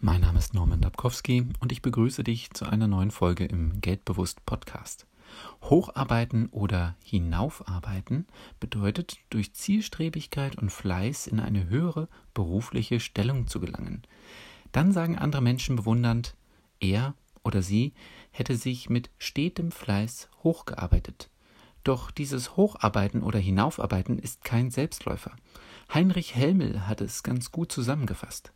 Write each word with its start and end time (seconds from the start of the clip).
Mein 0.00 0.20
Name 0.20 0.38
ist 0.38 0.54
Norman 0.54 0.80
Dabkowski 0.80 1.48
und 1.58 1.72
ich 1.72 1.82
begrüße 1.82 2.22
dich 2.22 2.52
zu 2.52 2.66
einer 2.66 2.86
neuen 2.86 3.10
Folge 3.10 3.44
im 3.46 3.80
Geldbewusst 3.80 4.46
Podcast. 4.46 5.08
Hocharbeiten 5.62 6.50
oder 6.50 6.94
hinaufarbeiten 7.02 8.28
bedeutet, 8.60 9.16
durch 9.28 9.54
Zielstrebigkeit 9.54 10.54
und 10.54 10.70
Fleiß 10.70 11.26
in 11.26 11.40
eine 11.40 11.68
höhere 11.68 12.06
berufliche 12.32 13.00
Stellung 13.00 13.48
zu 13.48 13.58
gelangen. 13.58 14.02
Dann 14.70 14.92
sagen 14.92 15.18
andere 15.18 15.42
Menschen 15.42 15.74
bewundernd, 15.74 16.36
er 16.78 17.14
oder 17.42 17.60
sie 17.60 17.92
hätte 18.30 18.54
sich 18.54 18.88
mit 18.88 19.10
stetem 19.18 19.72
Fleiß 19.72 20.28
hochgearbeitet. 20.44 21.28
Doch 21.82 22.12
dieses 22.12 22.56
Hocharbeiten 22.56 23.24
oder 23.24 23.40
Hinaufarbeiten 23.40 24.20
ist 24.20 24.44
kein 24.44 24.70
Selbstläufer. 24.70 25.32
Heinrich 25.92 26.36
Helmel 26.36 26.86
hat 26.86 27.00
es 27.00 27.24
ganz 27.24 27.50
gut 27.50 27.72
zusammengefasst. 27.72 28.52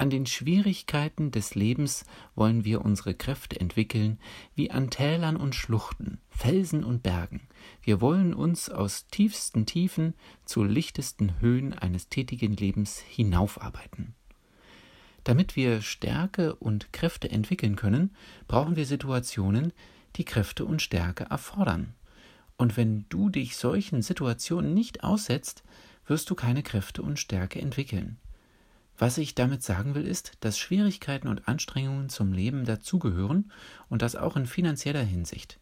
An 0.00 0.08
den 0.08 0.24
Schwierigkeiten 0.24 1.30
des 1.30 1.54
Lebens 1.54 2.06
wollen 2.34 2.64
wir 2.64 2.82
unsere 2.82 3.12
Kräfte 3.12 3.60
entwickeln, 3.60 4.18
wie 4.54 4.70
an 4.70 4.88
Tälern 4.88 5.36
und 5.36 5.54
Schluchten, 5.54 6.22
Felsen 6.30 6.84
und 6.84 7.02
Bergen. 7.02 7.42
Wir 7.82 8.00
wollen 8.00 8.32
uns 8.32 8.70
aus 8.70 9.08
tiefsten 9.08 9.66
Tiefen 9.66 10.14
zu 10.46 10.64
lichtesten 10.64 11.38
Höhen 11.42 11.74
eines 11.74 12.08
tätigen 12.08 12.56
Lebens 12.56 12.98
hinaufarbeiten. 12.98 14.14
Damit 15.22 15.54
wir 15.54 15.82
Stärke 15.82 16.54
und 16.54 16.94
Kräfte 16.94 17.30
entwickeln 17.30 17.76
können, 17.76 18.16
brauchen 18.48 18.76
wir 18.76 18.86
Situationen, 18.86 19.70
die 20.16 20.24
Kräfte 20.24 20.64
und 20.64 20.80
Stärke 20.80 21.24
erfordern. 21.24 21.92
Und 22.56 22.78
wenn 22.78 23.04
du 23.10 23.28
dich 23.28 23.54
solchen 23.58 24.00
Situationen 24.00 24.72
nicht 24.72 25.04
aussetzt, 25.04 25.62
wirst 26.06 26.30
du 26.30 26.34
keine 26.34 26.62
Kräfte 26.62 27.02
und 27.02 27.18
Stärke 27.18 27.60
entwickeln. 27.60 28.16
Was 29.00 29.16
ich 29.16 29.34
damit 29.34 29.62
sagen 29.62 29.94
will, 29.94 30.06
ist, 30.06 30.32
dass 30.40 30.58
Schwierigkeiten 30.58 31.26
und 31.26 31.48
Anstrengungen 31.48 32.10
zum 32.10 32.34
Leben 32.34 32.66
dazugehören 32.66 33.50
und 33.88 34.02
das 34.02 34.14
auch 34.14 34.36
in 34.36 34.44
finanzieller 34.44 35.02
Hinsicht. 35.02 35.58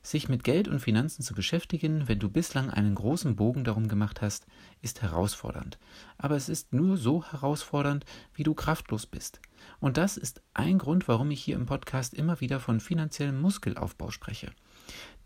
Sich 0.00 0.28
mit 0.28 0.44
Geld 0.44 0.68
und 0.68 0.78
Finanzen 0.78 1.24
zu 1.24 1.34
beschäftigen, 1.34 2.06
wenn 2.06 2.20
du 2.20 2.30
bislang 2.30 2.70
einen 2.70 2.94
großen 2.94 3.34
Bogen 3.34 3.64
darum 3.64 3.88
gemacht 3.88 4.22
hast, 4.22 4.46
ist 4.80 5.02
herausfordernd. 5.02 5.76
Aber 6.18 6.36
es 6.36 6.48
ist 6.48 6.72
nur 6.72 6.96
so 6.96 7.24
herausfordernd, 7.24 8.04
wie 8.32 8.44
du 8.44 8.54
kraftlos 8.54 9.06
bist. 9.06 9.40
Und 9.80 9.96
das 9.96 10.16
ist 10.16 10.40
ein 10.54 10.78
Grund, 10.78 11.08
warum 11.08 11.32
ich 11.32 11.42
hier 11.42 11.56
im 11.56 11.66
Podcast 11.66 12.14
immer 12.14 12.40
wieder 12.40 12.60
von 12.60 12.78
finanziellem 12.78 13.40
Muskelaufbau 13.40 14.12
spreche. 14.12 14.52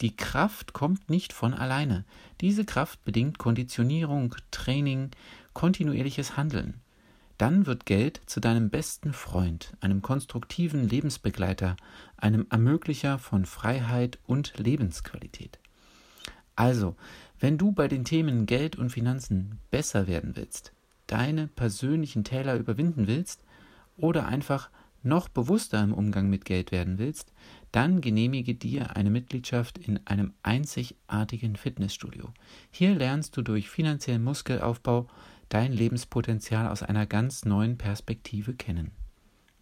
Die 0.00 0.16
Kraft 0.16 0.72
kommt 0.72 1.10
nicht 1.10 1.34
von 1.34 1.52
alleine. 1.52 2.06
Diese 2.40 2.64
Kraft 2.64 3.04
bedingt 3.04 3.36
Konditionierung, 3.36 4.36
Training, 4.50 5.10
kontinuierliches 5.52 6.38
Handeln 6.38 6.80
dann 7.42 7.66
wird 7.66 7.86
Geld 7.86 8.20
zu 8.26 8.38
deinem 8.38 8.70
besten 8.70 9.12
Freund, 9.12 9.72
einem 9.80 10.00
konstruktiven 10.00 10.88
Lebensbegleiter, 10.88 11.74
einem 12.16 12.46
Ermöglicher 12.50 13.18
von 13.18 13.46
Freiheit 13.46 14.20
und 14.28 14.56
Lebensqualität. 14.58 15.58
Also, 16.54 16.94
wenn 17.40 17.58
du 17.58 17.72
bei 17.72 17.88
den 17.88 18.04
Themen 18.04 18.46
Geld 18.46 18.76
und 18.76 18.90
Finanzen 18.90 19.58
besser 19.72 20.06
werden 20.06 20.36
willst, 20.36 20.72
deine 21.08 21.48
persönlichen 21.48 22.22
Täler 22.22 22.54
überwinden 22.54 23.08
willst 23.08 23.42
oder 23.96 24.26
einfach 24.26 24.70
noch 25.02 25.28
bewusster 25.28 25.82
im 25.82 25.94
Umgang 25.94 26.30
mit 26.30 26.44
Geld 26.44 26.70
werden 26.70 26.98
willst, 26.98 27.32
dann 27.72 28.00
genehmige 28.00 28.54
dir 28.54 28.94
eine 28.94 29.10
Mitgliedschaft 29.10 29.78
in 29.78 29.98
einem 30.06 30.32
einzigartigen 30.44 31.56
Fitnessstudio. 31.56 32.32
Hier 32.70 32.94
lernst 32.94 33.36
du 33.36 33.42
durch 33.42 33.68
finanziellen 33.68 34.22
Muskelaufbau 34.22 35.08
dein 35.52 35.72
Lebenspotenzial 35.72 36.68
aus 36.68 36.82
einer 36.82 37.06
ganz 37.06 37.44
neuen 37.44 37.76
Perspektive 37.76 38.54
kennen. 38.54 38.92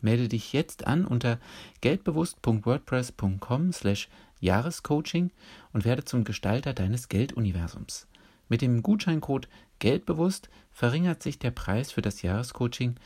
Melde 0.01 0.29
dich 0.29 0.53
jetzt 0.53 0.87
an 0.87 1.05
unter 1.05 1.39
geldbewusst.wordpress.com 1.81 3.73
slash 3.73 4.09
Jahrescoaching 4.39 5.31
und 5.73 5.85
werde 5.85 6.05
zum 6.05 6.25
Gestalter 6.25 6.73
deines 6.73 7.09
Gelduniversums. 7.09 8.07
Mit 8.49 8.63
dem 8.63 8.83
Gutscheincode 8.83 9.49
Geldbewusst 9.81 10.51
verringert 10.71 11.23
sich 11.23 11.39
der 11.39 11.51
Preis 11.51 11.91
für 11.91 12.03
das 12.03 12.23
Jahrescoaching 12.23 12.97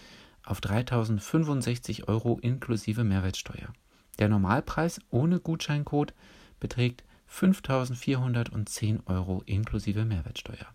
auf 0.44 0.60
3065 0.60 2.08
Euro 2.08 2.38
inklusive 2.40 3.04
Mehrwertsteuer. 3.04 3.72
Der 4.18 4.28
Normalpreis 4.28 5.00
ohne 5.10 5.40
Gutscheincode 5.40 6.12
beträgt 6.60 7.04
5410 7.26 9.00
Euro 9.06 9.42
inklusive 9.46 10.04
Mehrwertsteuer. 10.04 10.66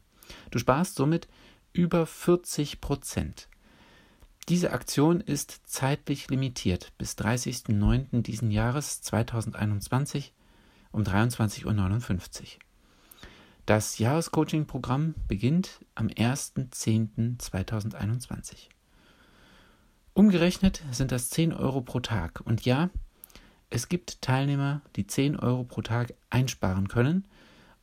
Du 0.51 0.59
sparst 0.59 0.95
somit 0.95 1.27
über 1.73 2.05
40 2.05 2.81
Prozent. 2.81 3.49
Diese 4.49 4.71
Aktion 4.71 5.21
ist 5.21 5.61
zeitlich 5.65 6.29
limitiert 6.29 6.91
bis 6.97 7.17
30.09. 7.17 8.23
diesen 8.23 8.51
Jahres 8.51 9.01
2021 9.01 10.33
um 10.91 11.03
23.59 11.03 11.63
Uhr. 11.65 11.71
Das 13.67 13.99
Jahrescoaching-Programm 13.99 15.13
beginnt 15.27 15.85
am 15.93 16.07
1.10.2021. 16.07 18.69
Umgerechnet 20.15 20.81
sind 20.89 21.11
das 21.11 21.29
10 21.29 21.53
Euro 21.53 21.81
pro 21.81 21.99
Tag. 21.99 22.41
Und 22.43 22.65
ja, 22.65 22.89
es 23.69 23.87
gibt 23.87 24.23
Teilnehmer, 24.23 24.81
die 24.95 25.05
10 25.05 25.37
Euro 25.37 25.63
pro 25.63 25.83
Tag 25.83 26.15
einsparen 26.31 26.87
können 26.87 27.27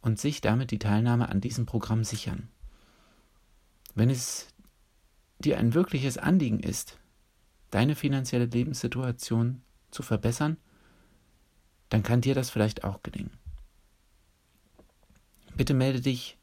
und 0.00 0.18
sich 0.18 0.40
damit 0.40 0.72
die 0.72 0.80
Teilnahme 0.80 1.28
an 1.28 1.40
diesem 1.40 1.66
Programm 1.66 2.02
sichern. 2.02 2.48
Wenn 3.96 4.10
es 4.10 4.48
dir 5.38 5.58
ein 5.58 5.72
wirkliches 5.72 6.18
Anliegen 6.18 6.60
ist, 6.60 6.98
deine 7.70 7.96
finanzielle 7.96 8.44
Lebenssituation 8.44 9.62
zu 9.90 10.02
verbessern, 10.02 10.58
dann 11.88 12.02
kann 12.02 12.20
dir 12.20 12.34
das 12.34 12.50
vielleicht 12.50 12.84
auch 12.84 13.02
gelingen. 13.02 13.30
Bitte 15.56 15.72
melde 15.72 16.02
dich 16.02 16.36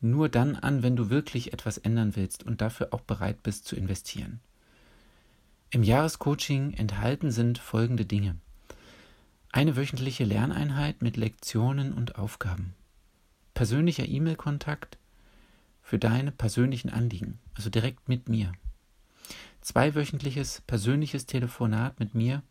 nur 0.00 0.28
dann 0.28 0.56
an, 0.56 0.82
wenn 0.82 0.96
du 0.96 1.08
wirklich 1.08 1.52
etwas 1.52 1.78
ändern 1.78 2.16
willst 2.16 2.42
und 2.42 2.60
dafür 2.60 2.92
auch 2.92 3.02
bereit 3.02 3.40
bist 3.44 3.66
zu 3.66 3.76
investieren. 3.76 4.40
Im 5.70 5.84
Jahrescoaching 5.84 6.74
enthalten 6.74 7.30
sind 7.30 7.58
folgende 7.58 8.04
Dinge. 8.04 8.34
Eine 9.52 9.76
wöchentliche 9.76 10.24
Lerneinheit 10.24 11.02
mit 11.02 11.16
Lektionen 11.16 11.92
und 11.92 12.16
Aufgaben. 12.18 12.74
Persönlicher 13.54 14.08
E-Mail-Kontakt 14.08 14.98
für 15.86 16.00
deine 16.00 16.32
persönlichen 16.32 16.90
Anliegen, 16.90 17.38
also 17.54 17.70
direkt 17.70 18.08
mit 18.08 18.28
mir. 18.28 18.50
Zweiwöchentliches 19.60 20.62
persönliches 20.66 21.26
Telefonat 21.26 22.00
mit 22.00 22.12
mir 22.12 22.42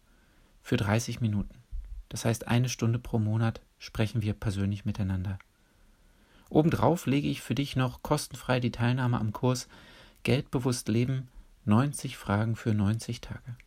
für 0.62 0.78
30 0.78 1.19
Minuten. 1.19 1.53
Das 2.07 2.23
heißt, 2.23 2.47
eine 2.47 2.69
Stunde 2.69 2.97
pro 2.97 3.19
Monat 3.19 3.59
sprechen 3.78 4.22
wir 4.22 4.35
persönlich 4.35 4.85
miteinander. 4.85 5.38
Obendrauf 6.50 7.07
lege 7.07 7.28
ich 7.28 7.41
für 7.41 7.56
dich 7.56 7.75
noch 7.75 8.01
kostenfrei 8.03 8.62
die 8.62 8.72
Teilnahme 8.72 9.19
am 9.19 9.34
Kurs 9.34 9.67
Geldbewusst 10.23 10.88
Leben 10.88 11.28
90 11.66 12.16
Fragen 12.16 12.56
für 12.56 12.73
90 12.73 13.19
Tage. 13.19 13.57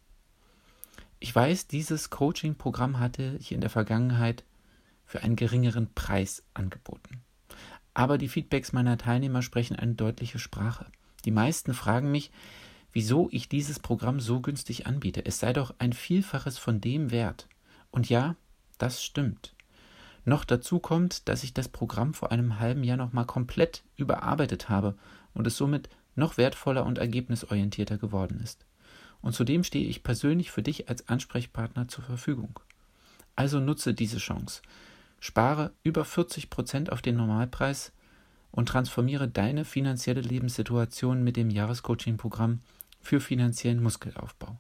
Ich 1.21 1.35
weiß, 1.35 1.67
dieses 1.67 2.09
Coaching-Programm 2.09 2.99
hatte 2.99 3.37
ich 3.39 3.53
in 3.53 3.61
der 3.61 3.69
Vergangenheit 3.69 4.45
für 5.05 5.23
einen 5.23 5.37
geringeren 5.37 5.93
Preis 5.93 6.43
angeboten. 6.55 7.21
Aber 7.99 8.17
die 8.17 8.29
Feedbacks 8.29 8.73
meiner 8.73 8.97
Teilnehmer 8.97 9.43
sprechen 9.43 9.75
eine 9.75 9.95
deutliche 9.95 10.39
Sprache. 10.39 10.87
Die 11.25 11.33
meisten 11.33 11.75
fragen 11.75 12.13
mich, 12.13 12.31
wieso 12.93 13.29
ich 13.33 13.49
dieses 13.49 13.81
Programm 13.81 14.21
so 14.21 14.41
günstig 14.41 14.87
anbiete. 14.87 15.27
Es 15.27 15.41
sei 15.41 15.53
doch 15.53 15.75
ein 15.81 15.93
Vielfaches 15.93 16.59
von 16.59 16.81
dem 16.81 17.11
wert. 17.11 17.49
Und 17.91 18.09
ja, 18.09 18.37
das 18.79 19.03
stimmt. 19.03 19.53
Noch 20.25 20.45
dazu 20.45 20.79
kommt, 20.79 21.29
dass 21.29 21.43
ich 21.43 21.55
das 21.55 21.67
Programm 21.67 22.15
vor 22.15 22.31
einem 22.31 22.61
halben 22.61 22.85
Jahr 22.85 22.97
nochmal 22.97 23.27
komplett 23.27 23.83
überarbeitet 23.97 24.69
habe 24.69 24.97
und 25.35 25.49
es 25.49 25.57
somit 25.57 25.89
noch 26.15 26.37
wertvoller 26.37 26.87
und 26.87 26.99
ergebnisorientierter 26.99 27.99
geworden 27.99 28.39
ist. 28.41 28.65
Und 29.23 29.33
zudem 29.33 29.65
stehe 29.65 29.89
ich 29.89 30.05
persönlich 30.05 30.53
für 30.53 30.63
dich 30.63 30.89
als 30.89 31.09
Ansprechpartner 31.09 31.89
zur 31.89 32.05
Verfügung. 32.05 32.61
Also 33.35 33.59
nutze 33.59 33.93
diese 33.93 34.19
Chance. 34.19 34.63
Spare 35.21 35.73
über 35.83 36.05
40 36.05 36.51
Prozent 36.51 36.93
auf 36.93 37.03
den 37.03 37.17
Normalpreis 37.17 37.93
und 38.51 38.69
transformiere 38.69 39.29
deine 39.29 39.65
finanzielle 39.65 40.21
Lebenssituation 40.21 41.23
mit 41.23 41.37
dem 41.37 41.51
Jahrescoaching-Programm 41.51 42.61
für 43.01 43.21
finanziellen 43.21 43.81
Muskelaufbau. 43.83 44.57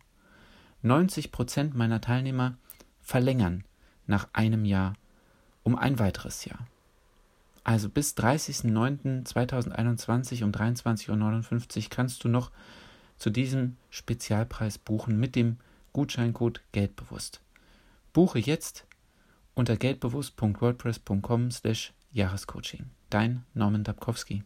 90 0.82 1.32
Prozent 1.32 1.74
meiner 1.74 2.00
Teilnehmer 2.00 2.56
verlängern 3.00 3.64
nach 4.06 4.28
einem 4.32 4.64
Jahr 4.64 4.94
um 5.62 5.76
ein 5.76 5.98
weiteres 5.98 6.44
Jahr. 6.44 6.66
Also 7.64 7.88
bis 7.88 8.16
30.09.2021 8.16 10.44
um 10.44 10.52
23.59 10.52 11.76
Uhr 11.76 11.82
kannst 11.90 12.22
du 12.24 12.28
noch 12.28 12.50
zu 13.18 13.30
diesem 13.30 13.76
Spezialpreis 13.90 14.78
buchen 14.78 15.20
mit 15.20 15.36
dem 15.36 15.58
Gutscheincode 15.92 16.62
Geldbewusst. 16.72 17.42
Buche 18.12 18.38
jetzt 18.38 18.86
unter 19.58 19.76
geldbewusst.wordpress.com 19.76 21.50
slash 21.50 21.92
Jahrescoaching. 22.12 22.90
Dein 23.10 23.44
Norman 23.54 23.84
Dabkowski. 23.84 24.44